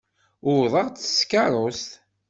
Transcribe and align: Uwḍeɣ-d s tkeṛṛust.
Uwḍeɣ-d 0.49 0.97
s 1.01 1.09
tkeṛṛust. 1.19 1.89